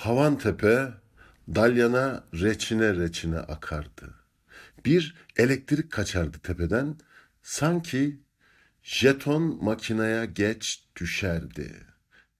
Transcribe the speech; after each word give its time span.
Havantepe 0.00 0.92
dalyana 1.54 2.24
reçine 2.34 2.94
reçine 2.94 3.38
akardı. 3.38 4.14
Bir 4.84 5.14
elektrik 5.36 5.92
kaçardı 5.92 6.38
tepeden, 6.38 6.96
sanki 7.42 8.20
jeton 8.82 9.64
makineye 9.64 10.26
geç 10.26 10.84
düşerdi. 10.96 11.86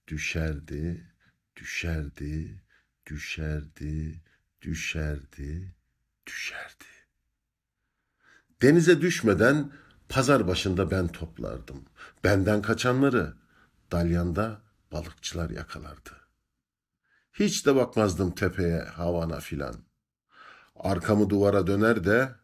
Düşerdi, 0.07 1.07
düşerdi, 1.55 2.63
düşerdi, 3.05 4.21
düşerdi, 4.61 5.75
düşerdi. 6.27 6.85
Denize 8.61 9.01
düşmeden 9.01 9.71
pazar 10.09 10.47
başında 10.47 10.91
ben 10.91 11.07
toplardım. 11.07 11.85
Benden 12.23 12.61
kaçanları 12.61 13.33
dalyanda 13.91 14.61
balıkçılar 14.91 15.49
yakalardı. 15.49 16.20
Hiç 17.33 17.65
de 17.65 17.75
bakmazdım 17.75 18.31
tepeye, 18.31 18.79
havana 18.79 19.39
filan. 19.39 19.75
Arkamı 20.75 21.29
duvara 21.29 21.67
döner 21.67 22.03
de 22.03 22.35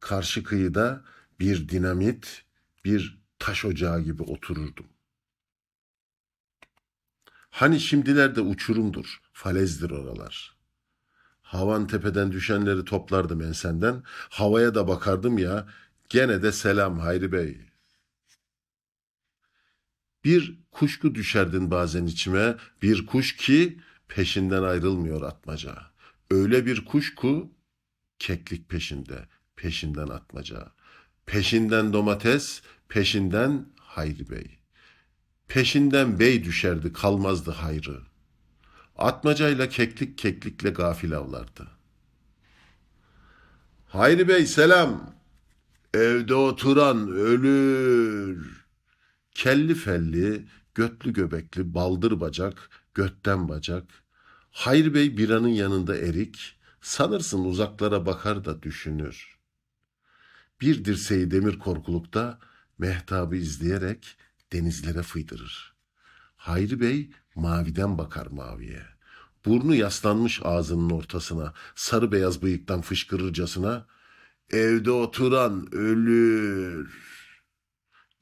karşı 0.00 0.44
kıyıda 0.44 1.04
bir 1.40 1.68
dinamit, 1.68 2.44
bir 2.84 3.18
taş 3.38 3.64
ocağı 3.64 4.00
gibi 4.00 4.22
otururdum. 4.22 4.86
Hani 7.50 7.80
şimdilerde 7.80 8.40
uçurumdur, 8.40 9.20
falezdir 9.32 9.90
oralar. 9.90 10.56
Havan 11.42 11.86
tepeden 11.86 12.32
düşenleri 12.32 12.84
toplardım 12.84 13.42
ensenden, 13.42 14.02
havaya 14.30 14.74
da 14.74 14.88
bakardım 14.88 15.38
ya, 15.38 15.68
gene 16.08 16.42
de 16.42 16.52
selam 16.52 16.98
Hayri 16.98 17.32
Bey. 17.32 17.60
Bir 20.24 20.58
kuşku 20.70 21.14
düşerdin 21.14 21.70
bazen 21.70 22.06
içime, 22.06 22.56
bir 22.82 23.06
kuş 23.06 23.36
ki 23.36 23.80
peşinden 24.08 24.62
ayrılmıyor 24.62 25.22
atmaca. 25.22 25.76
Öyle 26.30 26.66
bir 26.66 26.84
kuşku 26.84 27.50
keklik 28.18 28.68
peşinde, 28.68 29.28
peşinden 29.56 30.08
atmaca. 30.08 30.72
Peşinden 31.26 31.92
domates, 31.92 32.62
peşinden 32.88 33.66
Hayri 33.80 34.30
Bey. 34.30 34.58
Peşinden 35.48 36.18
bey 36.18 36.44
düşerdi, 36.44 36.92
kalmazdı 36.92 37.50
hayrı. 37.50 38.00
Atmacayla 38.96 39.68
keklik 39.68 40.18
keklikle 40.18 40.70
gafil 40.70 41.16
avlardı. 41.16 41.68
Hayri 43.88 44.28
Bey 44.28 44.46
selam. 44.46 45.14
Evde 45.94 46.34
oturan 46.34 47.08
ölür. 47.08 48.64
Kelli 49.34 49.74
felli, 49.74 50.46
götlü 50.74 51.12
göbekli, 51.12 51.74
baldır 51.74 52.20
bacak, 52.20 52.70
götten 52.98 53.48
bacak. 53.48 53.84
Hayri 54.50 54.94
Bey 54.94 55.16
biranın 55.16 55.48
yanında 55.48 55.96
erik, 55.96 56.58
sanırsın 56.80 57.44
uzaklara 57.44 58.06
bakar 58.06 58.44
da 58.44 58.62
düşünür. 58.62 59.38
Bir 60.60 60.84
dirseği 60.84 61.30
demir 61.30 61.58
korkulukta 61.58 62.38
mehtabı 62.78 63.36
izleyerek 63.36 64.16
denizlere 64.52 65.02
fıydırır. 65.02 65.74
Hayri 66.36 66.80
Bey 66.80 67.10
maviden 67.34 67.98
bakar 67.98 68.26
maviye. 68.26 68.82
Burnu 69.44 69.74
yaslanmış 69.74 70.40
ağzının 70.44 70.90
ortasına, 70.90 71.54
sarı 71.74 72.12
beyaz 72.12 72.42
bıyıktan 72.42 72.80
fışkırırcasına, 72.80 73.86
evde 74.50 74.90
oturan 74.90 75.74
ölür. 75.74 76.90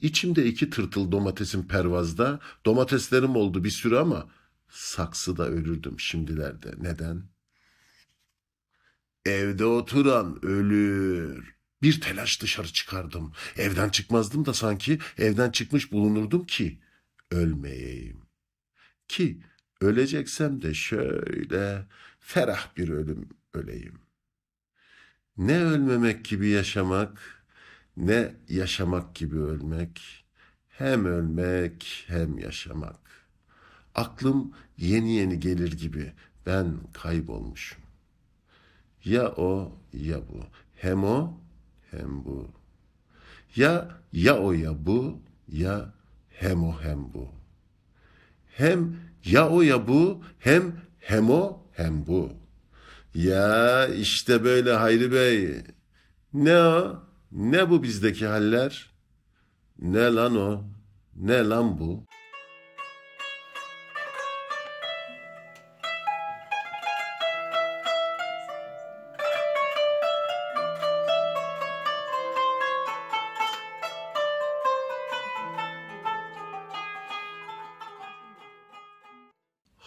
İçimde 0.00 0.47
iki 0.47 0.70
tırtıl 0.70 1.12
domatesin 1.12 1.69
pervazda, 1.69 2.41
domateslerim 2.66 3.36
oldu 3.36 3.65
bir 3.65 3.70
sürü 3.70 3.97
ama 3.97 4.26
saksıda 4.76 5.48
ölürdüm 5.48 6.00
şimdilerde. 6.00 6.75
Neden? 6.78 7.22
Evde 9.26 9.64
oturan 9.64 10.44
ölür. 10.44 11.56
Bir 11.82 12.00
telaş 12.00 12.42
dışarı 12.42 12.69
çıkardım. 12.69 13.32
Evden 13.56 13.88
çıkmazdım 13.88 14.47
da 14.47 14.54
sanki 14.54 14.98
evden 15.19 15.50
çıkmış 15.50 15.92
bulunurdum 15.92 16.47
ki 16.47 16.81
ölmeyeyim. 17.31 18.22
Ki 19.09 19.42
öleceksem 19.81 20.62
de 20.62 20.75
şöyle 20.75 21.86
ferah 22.20 22.76
bir 22.76 22.88
ölüm 22.88 23.28
öleyim. 23.54 24.00
Ne 25.36 25.62
ölmemek 25.62 26.25
gibi 26.25 26.48
yaşamak, 26.48 27.44
ne 27.97 28.34
yaşamak 28.48 29.15
gibi 29.15 29.38
ölmek, 29.38 30.25
hem 30.69 31.04
ölmek 31.04 32.04
hem 32.06 32.38
yaşamak. 32.38 33.06
Aklım 33.97 34.53
yeni 34.79 35.12
yeni 35.12 35.41
gelir 35.41 35.73
gibi 35.73 36.12
ben 36.47 36.77
kaybolmuşum. 36.93 37.83
Ya 39.05 39.29
o 39.29 39.79
ya 39.93 40.19
bu. 40.19 40.41
Hem 40.75 41.05
o 41.05 41.41
hem 41.91 42.25
bu. 42.25 42.49
Ya 43.57 43.99
ya 44.12 44.39
o 44.39 44.53
ya 44.53 44.87
bu 44.87 45.19
ya 45.49 45.95
hem 46.29 46.65
o 46.65 46.81
hem 46.81 47.15
bu. 47.15 47.29
Hem 48.47 48.97
ya 49.25 49.49
o 49.49 49.62
ya 49.62 49.89
bu 49.89 50.23
hem 50.39 50.73
hem 50.99 51.31
o 51.31 51.63
hem 51.73 52.07
bu. 52.07 52.33
Ya 53.15 53.87
işte 53.87 54.45
böyle 54.45 54.73
Hayri 54.73 55.13
Bey. 55.13 55.63
Ne 56.34 56.59
o? 56.59 57.03
Ne 57.33 57.71
bu 57.71 57.83
bizdeki 57.83 58.27
haller? 58.27 58.91
Ne 59.78 60.15
lan 60.15 60.37
o? 60.37 60.65
Ne 61.17 61.49
lan 61.49 61.78
bu? 61.78 62.05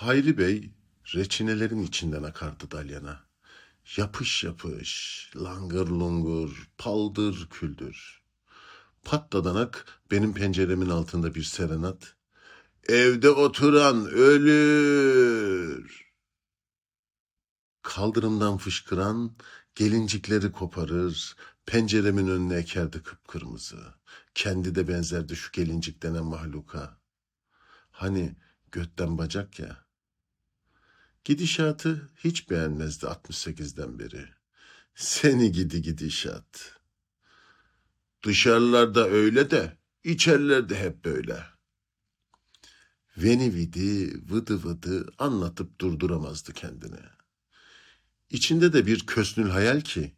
Hayri 0.10 0.38
Bey 0.38 0.72
reçinelerin 1.16 1.84
içinden 1.84 2.24
akardı 2.24 2.72
dalyana. 2.72 3.24
Yapış 3.98 4.44
yapış, 4.44 5.32
langır 5.36 5.88
lungur, 5.88 6.70
paldır 6.78 7.48
küldür. 7.50 8.22
Patladanak 9.04 9.86
benim 10.12 10.34
penceremin 10.34 10.90
altında 10.90 11.36
bir 11.36 11.44
serenat. 11.44 12.16
Evde 12.88 13.30
oturan 13.30 14.06
ölür. 14.06 16.12
Kaldırımdan 17.82 18.58
fışkıran 18.58 19.36
gelincikleri 19.76 20.52
koparır, 20.52 21.36
penceremin 21.66 22.28
önüne 22.28 22.56
ekerdi 22.56 23.04
kıpkırmızı. 23.04 23.94
Kendi 24.36 24.76
de 24.76 24.88
benzerdi 24.88 25.36
şu 25.36 25.52
gelincik 25.52 26.04
denen 26.04 26.26
mahluka. 26.26 26.98
Hani 27.92 28.36
götten 28.72 29.18
bacak 29.18 29.60
ya. 29.60 29.89
Gidişatı 31.24 32.10
hiç 32.18 32.50
beğenmezdi 32.50 33.06
68'den 33.06 34.00
beri. 34.00 34.26
Seni 34.96 35.52
gidi 35.52 35.82
gidişat. 35.82 36.80
Dışarılarda 38.24 39.08
öyle 39.08 39.52
de 39.52 39.78
içerlerde 40.04 40.80
hep 40.80 41.06
böyle. 41.06 41.46
Veni 43.18 43.54
vidi 43.54 44.22
vıdı 44.32 44.64
vıdı 44.64 45.14
anlatıp 45.18 45.82
durduramazdı 45.82 46.54
kendini. 46.54 47.00
İçinde 48.30 48.74
de 48.74 48.86
bir 48.86 49.06
kösnül 49.06 49.50
hayal 49.50 49.82
ki 49.82 50.16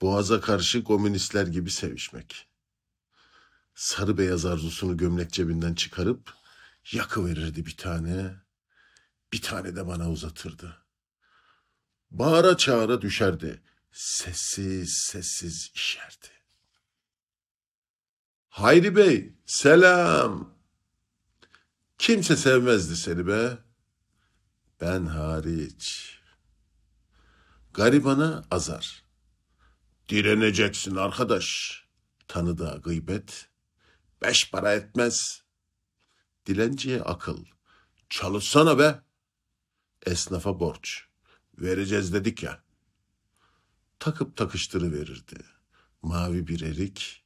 boğaza 0.00 0.40
karşı 0.40 0.84
komünistler 0.84 1.46
gibi 1.46 1.70
sevişmek. 1.70 2.48
Sarı 3.74 4.18
beyaz 4.18 4.46
arzusunu 4.46 4.96
gömlek 4.96 5.32
cebinden 5.32 5.74
çıkarıp 5.74 6.34
yakı 6.92 7.26
verirdi 7.26 7.66
bir 7.66 7.76
tane 7.76 8.34
bir 9.32 9.42
tane 9.42 9.76
de 9.76 9.86
bana 9.86 10.10
uzatırdı. 10.10 10.76
Bağıra 12.10 12.56
çağıra 12.56 13.00
düşerdi. 13.00 13.62
Sessiz 13.92 14.98
sessiz 15.06 15.70
işerdi. 15.74 16.28
Hayri 18.48 18.96
Bey, 18.96 19.34
selam. 19.46 20.54
Kimse 21.98 22.36
sevmezdi 22.36 22.96
seni 22.96 23.26
be. 23.26 23.58
Ben 24.80 25.06
hariç. 25.06 26.18
Garibana 27.74 28.44
azar. 28.50 29.04
Direneceksin 30.08 30.96
arkadaş. 30.96 31.80
Tanıdığa 32.28 32.76
gıybet. 32.76 33.48
Beş 34.22 34.50
para 34.50 34.72
etmez. 34.72 35.42
Dilenciye 36.46 37.02
akıl. 37.02 37.44
Çalışsana 38.08 38.78
be. 38.78 39.02
Esnafa 40.06 40.60
borç. 40.60 41.04
Vereceğiz 41.58 42.12
dedik 42.12 42.42
ya. 42.42 42.62
Takıp 43.98 44.36
takıştırı 44.36 44.92
verirdi. 44.92 45.44
Mavi 46.02 46.46
bir 46.46 46.60
erik, 46.60 47.24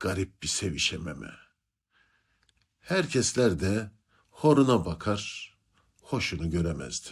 garip 0.00 0.42
bir 0.42 0.48
sevişememe. 0.48 1.30
Herkesler 2.80 3.60
de 3.60 3.90
horuna 4.30 4.84
bakar, 4.84 5.54
hoşunu 6.02 6.50
göremezdi. 6.50 7.10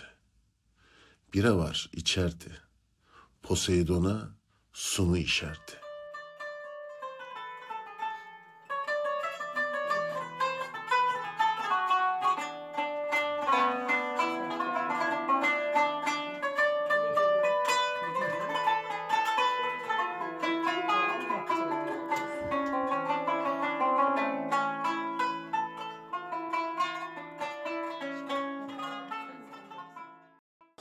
Bira 1.35 1.57
var 1.57 1.91
içerdi. 1.93 2.61
Poseidon'a 3.43 4.37
sunu 4.73 5.19
işerdi. 5.19 5.82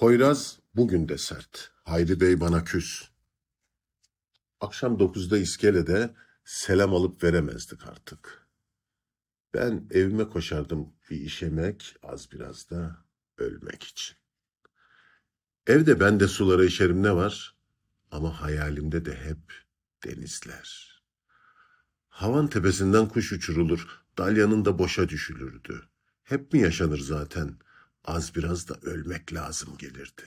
Poyraz 0.01 0.59
bugün 0.75 1.09
de 1.09 1.17
sert. 1.17 1.71
Hayri 1.83 2.19
Bey 2.21 2.39
bana 2.39 2.63
küs. 2.63 3.03
Akşam 4.59 4.99
dokuzda 4.99 5.37
iskelede 5.37 6.15
selam 6.45 6.95
alıp 6.95 7.23
veremezdik 7.23 7.87
artık. 7.87 8.47
Ben 9.53 9.87
evime 9.91 10.29
koşardım 10.29 10.93
bir 11.09 11.21
işemek, 11.21 11.95
az 12.03 12.31
biraz 12.31 12.69
da 12.69 13.05
ölmek 13.37 13.83
için. 13.83 14.15
Evde 15.67 15.99
ben 15.99 16.19
de 16.19 16.27
sulara 16.27 16.65
işerim 16.65 17.03
ne 17.03 17.15
var? 17.15 17.55
Ama 18.11 18.41
hayalimde 18.41 19.05
de 19.05 19.15
hep 19.15 19.53
denizler. 20.05 21.01
Havan 22.09 22.47
tepesinden 22.47 23.07
kuş 23.07 23.31
uçurulur, 23.31 24.03
dalyanın 24.17 24.65
da 24.65 24.79
boşa 24.79 25.09
düşülürdü. 25.09 25.83
Hep 26.23 26.53
mi 26.53 26.59
yaşanır 26.59 26.99
zaten? 26.99 27.57
Az 28.03 28.35
biraz 28.35 28.69
da 28.69 28.73
ölmek 28.81 29.33
lazım 29.33 29.77
gelirdi. 29.77 30.23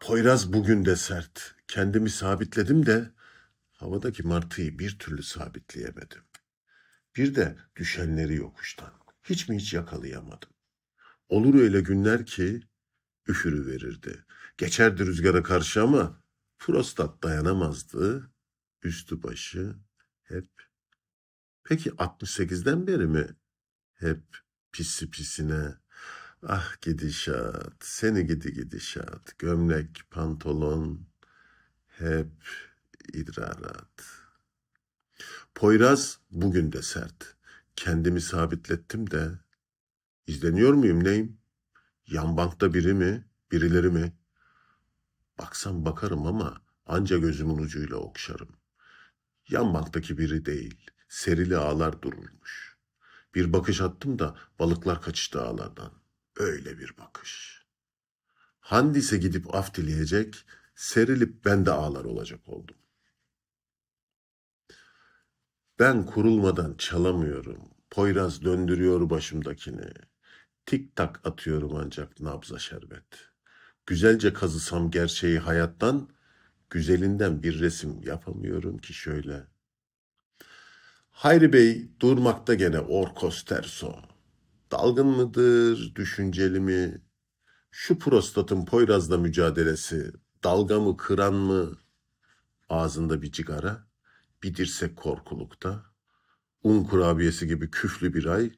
Poyraz 0.00 0.52
bugün 0.52 0.84
de 0.84 0.96
sert. 0.96 1.54
Kendimi 1.68 2.10
sabitledim 2.10 2.86
de 2.86 3.10
havadaki 3.72 4.22
martıyı 4.22 4.78
bir 4.78 4.98
türlü 4.98 5.22
sabitleyemedim. 5.22 6.22
Bir 7.16 7.34
de 7.34 7.58
düşenleri 7.76 8.34
yokuştan. 8.34 8.92
Hiç 9.22 9.48
mi 9.48 9.56
hiç 9.56 9.74
yakalayamadım. 9.74 10.50
Olur 11.28 11.54
öyle 11.54 11.80
günler 11.80 12.26
ki 12.26 12.62
üfürü 13.26 13.66
verirdi. 13.66 14.24
Geçerdi 14.58 15.06
rüzgara 15.06 15.42
karşı 15.42 15.82
ama 15.82 16.22
prostat 16.58 17.22
dayanamazdı. 17.22 18.30
Üstü 18.82 19.22
başı 19.22 19.76
hep. 20.22 20.48
Peki 21.64 21.90
68'den 21.90 22.86
beri 22.86 23.06
mi 23.06 23.26
hep 23.94 24.22
pisi 24.78 25.10
pisine? 25.10 25.74
Ah 26.46 26.80
gidişat, 26.80 27.74
seni 27.80 28.26
gidi 28.26 28.52
gidişat, 28.52 29.38
gömlek, 29.38 30.02
pantolon, 30.10 31.06
hep 31.88 32.32
idrarat. 33.12 34.04
Poyraz 35.54 36.18
bugün 36.30 36.72
de 36.72 36.82
sert. 36.82 37.36
Kendimi 37.76 38.20
sabitlettim 38.20 39.10
de, 39.10 39.30
izleniyor 40.26 40.72
muyum 40.74 41.04
neyim? 41.04 41.38
Yan 42.06 42.36
bankta 42.36 42.74
biri 42.74 42.94
mi, 42.94 43.24
birileri 43.52 43.90
mi? 43.90 44.12
Baksam 45.38 45.84
bakarım 45.84 46.26
ama 46.26 46.62
anca 46.86 47.18
gözümün 47.18 47.58
ucuyla 47.58 47.96
okşarım. 47.96 48.56
Yan 49.48 49.74
banktaki 49.74 50.18
biri 50.18 50.44
değil, 50.44 50.90
serili 51.08 51.56
ağlar 51.56 52.02
dururmuş. 52.02 52.77
Bir 53.34 53.52
bakış 53.52 53.80
attım 53.80 54.18
da 54.18 54.36
balıklar 54.58 55.02
kaçıştı 55.02 55.42
ağlardan. 55.42 55.92
Öyle 56.36 56.78
bir 56.78 56.96
bakış. 56.98 57.62
Handise 58.60 59.18
gidip 59.18 59.54
af 59.54 59.74
dileyecek, 59.74 60.46
serilip 60.74 61.44
ben 61.44 61.66
de 61.66 61.70
ağlar 61.70 62.04
olacak 62.04 62.48
oldum. 62.48 62.76
Ben 65.78 66.06
kurulmadan 66.06 66.74
çalamıyorum. 66.78 67.70
Poyraz 67.90 68.42
döndürüyor 68.42 69.10
başımdakini. 69.10 69.92
Tik 70.66 70.96
tak 70.96 71.26
atıyorum 71.26 71.76
ancak 71.76 72.20
nabza 72.20 72.58
şerbet. 72.58 73.04
Güzelce 73.86 74.32
kazısam 74.32 74.90
gerçeği 74.90 75.38
hayattan, 75.38 76.08
güzelinden 76.70 77.42
bir 77.42 77.60
resim 77.60 78.02
yapamıyorum 78.02 78.78
ki 78.78 78.94
şöyle. 78.94 79.46
Hayri 81.18 81.52
Bey 81.52 81.90
durmakta 82.00 82.54
gene 82.54 82.80
orkos 82.80 83.44
terso. 83.44 83.96
Dalgın 84.72 85.06
mıdır, 85.06 85.94
düşünceli 85.94 86.60
mi? 86.60 87.02
Şu 87.70 87.98
prostatın 87.98 88.64
Poyraz'la 88.64 89.18
mücadelesi, 89.18 90.12
dalga 90.44 90.80
mı, 90.80 90.96
kıran 90.96 91.34
mı? 91.34 91.78
Ağzında 92.68 93.22
bir 93.22 93.32
cigara, 93.32 93.86
bir 94.42 94.54
dirsek 94.54 94.96
korkulukta, 94.96 95.84
un 96.62 96.84
kurabiyesi 96.84 97.48
gibi 97.48 97.70
küflü 97.70 98.14
bir 98.14 98.26
ay, 98.26 98.52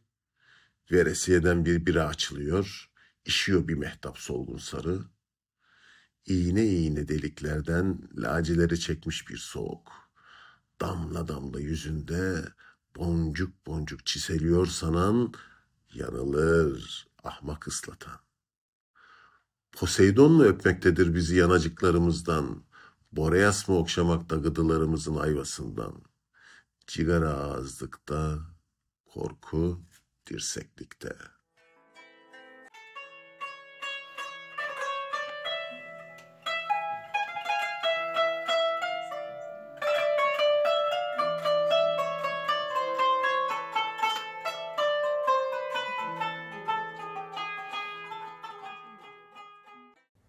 veresiyeden 0.93 1.65
bir 1.65 1.87
bira 1.87 2.07
açılıyor, 2.07 2.91
işiyor 3.25 3.69
bir 3.69 3.75
mehtap 3.75 4.19
solgun 4.19 4.59
sarı, 4.59 4.99
iğne 6.27 6.67
iğne 6.67 7.09
deliklerden 7.09 7.99
lacileri 8.17 8.81
çekmiş 8.81 9.29
bir 9.29 9.37
soğuk. 9.37 10.10
Damla 10.81 11.29
damla 11.29 11.61
yüzünde 11.61 12.45
boncuk 12.97 13.67
boncuk 13.67 14.07
çiseliyor 14.07 14.67
sanan, 14.67 15.35
yanılır 15.95 17.09
ahmak 17.25 17.69
ıslatan. 17.69 18.21
Poseidon'la 19.73 20.45
öpmektedir 20.45 21.15
bizi 21.15 21.37
yanacıklarımızdan, 21.37 22.63
Boreas 23.13 23.69
mı 23.69 23.77
okşamakta 23.77 24.37
gıdılarımızın 24.37 25.17
ayvasından. 25.17 26.03
Cigara 26.87 27.31
ağızlıkta, 27.31 28.39
korku 29.05 29.83
dirseklikte. 30.27 31.17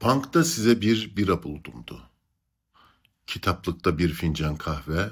Bankta 0.03 0.43
size 0.43 0.81
bir 0.81 1.15
bira 1.17 1.43
buldumdu. 1.43 2.09
Kitaplıkta 3.27 3.97
bir 3.97 4.13
fincan 4.13 4.57
kahve, 4.57 5.11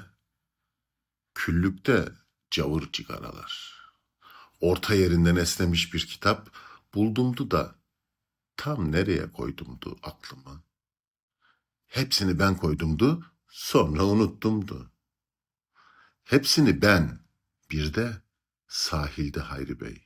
küllükte 1.34 2.12
cavır 2.50 2.92
cigaralar. 2.92 3.80
Orta 4.60 4.94
yerinden 4.94 5.36
esnemiş 5.36 5.94
bir 5.94 6.06
kitap 6.06 6.50
buldumdu 6.94 7.50
da 7.50 7.74
tam 8.56 8.92
nereye 8.92 9.32
koydumdu 9.32 9.98
aklımı. 10.02 10.62
Hepsini 11.86 12.38
ben 12.38 12.56
koydumdu, 12.56 13.26
sonra 13.48 14.04
unuttumdu. 14.04 14.90
Hepsini 16.24 16.82
ben, 16.82 17.20
bir 17.70 17.94
de 17.94 18.22
sahilde 18.68 19.40
Hayri 19.40 19.80
Bey. 19.80 20.02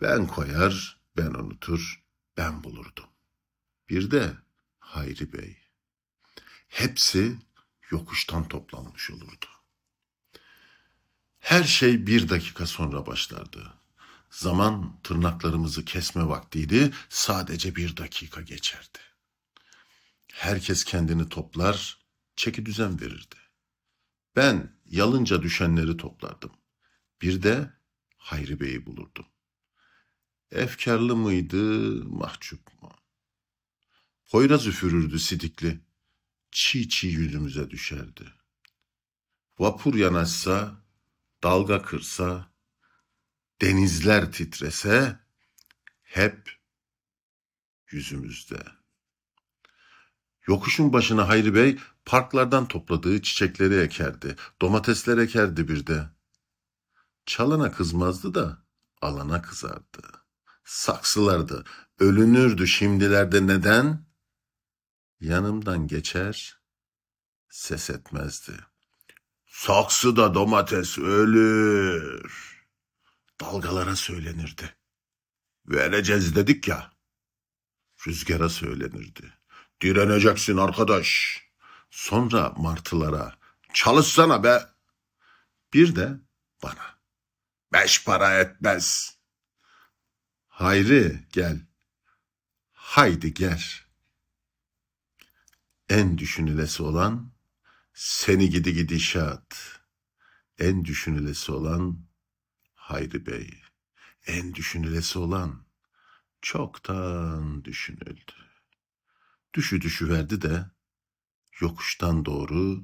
Ben 0.00 0.26
koyar, 0.26 1.00
ben 1.16 1.30
unutur, 1.30 2.04
ben 2.36 2.64
bulurdum. 2.64 3.17
Bir 3.88 4.10
de 4.10 4.36
Hayri 4.78 5.32
Bey. 5.32 5.56
Hepsi 6.68 7.38
yokuştan 7.90 8.48
toplanmış 8.48 9.10
olurdu. 9.10 9.46
Her 11.38 11.64
şey 11.64 12.06
bir 12.06 12.28
dakika 12.28 12.66
sonra 12.66 13.06
başlardı. 13.06 13.74
Zaman 14.30 15.00
tırnaklarımızı 15.02 15.84
kesme 15.84 16.28
vaktiydi, 16.28 16.92
sadece 17.08 17.76
bir 17.76 17.96
dakika 17.96 18.40
geçerdi. 18.40 18.98
Herkes 20.32 20.84
kendini 20.84 21.28
toplar, 21.28 21.98
çeki 22.36 22.66
düzen 22.66 23.00
verirdi. 23.00 23.36
Ben 24.36 24.72
yalınca 24.86 25.42
düşenleri 25.42 25.96
toplardım. 25.96 26.52
Bir 27.22 27.42
de 27.42 27.70
Hayri 28.16 28.60
Bey'i 28.60 28.86
bulurdum. 28.86 29.26
Efkarlı 30.50 31.16
mıydı, 31.16 31.56
mahcup 32.04 32.82
mu? 32.82 32.97
Poyraz 34.28 34.66
üfürürdü 34.66 35.18
sidikli. 35.18 35.80
Çiğ 36.50 36.88
çiğ 36.88 37.08
yüzümüze 37.08 37.70
düşerdi. 37.70 38.32
Vapur 39.58 39.94
yanaşsa, 39.94 40.84
dalga 41.42 41.82
kırsa, 41.82 42.52
denizler 43.60 44.32
titrese, 44.32 45.20
hep 46.02 46.58
yüzümüzde. 47.90 48.62
Yokuşun 50.46 50.92
başına 50.92 51.28
Hayri 51.28 51.54
Bey 51.54 51.78
parklardan 52.04 52.68
topladığı 52.68 53.22
çiçekleri 53.22 53.74
ekerdi, 53.74 54.36
domatesler 54.62 55.18
ekerdi 55.18 55.68
bir 55.68 55.86
de. 55.86 56.10
Çalana 57.26 57.72
kızmazdı 57.72 58.34
da 58.34 58.66
alana 59.02 59.42
kızardı. 59.42 60.02
Saksılardı, 60.64 61.64
Ölünürdü 61.98 62.66
şimdilerde 62.66 63.46
neden? 63.46 64.07
Yanımdan 65.20 65.86
geçer, 65.86 66.58
ses 67.48 67.90
etmezdi. 67.90 68.52
Saksıda 69.46 70.34
domates 70.34 70.98
ölür. 70.98 72.58
Dalgalara 73.40 73.96
söylenirdi. 73.96 74.76
Vereceğiz 75.66 76.36
dedik 76.36 76.68
ya. 76.68 76.92
Rüzgara 78.06 78.48
söylenirdi. 78.48 79.34
Direneceksin 79.80 80.56
arkadaş. 80.56 81.38
Sonra 81.90 82.54
martılara. 82.56 83.38
Çalışsana 83.74 84.44
be. 84.44 84.62
Bir 85.72 85.96
de 85.96 86.20
bana. 86.62 86.98
Beş 87.72 88.04
para 88.04 88.38
etmez. 88.40 89.16
Hayri 90.48 91.26
gel. 91.32 91.60
Haydi 92.72 93.34
gel. 93.34 93.62
En 95.88 96.18
düşünülesi 96.18 96.82
olan 96.82 97.32
seni 97.94 98.50
gidi 98.50 98.74
gidişat. 98.74 99.80
En 100.58 100.84
düşünülesi 100.84 101.52
olan 101.52 102.06
Hayri 102.74 103.26
Bey. 103.26 103.62
En 104.26 104.54
düşünülesi 104.54 105.18
olan 105.18 105.66
çoktan 106.42 107.64
düşünüldü. 107.64 108.32
Düşü 109.54 109.80
düşü 109.80 110.08
verdi 110.08 110.42
de 110.42 110.70
yokuştan 111.60 112.24
doğru 112.24 112.82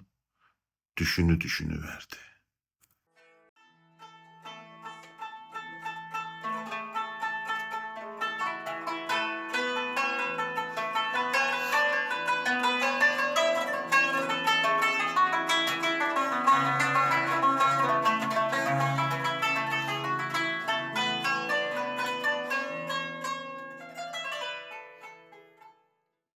düşünü 0.96 1.40
düşünü 1.40 1.82
verdi. 1.82 2.16